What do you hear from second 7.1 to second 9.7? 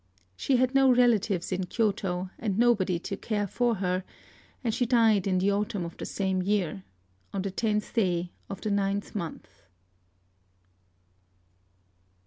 on the tenth day of the ninth month...."